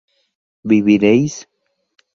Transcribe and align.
¿viviréis? 0.69 1.33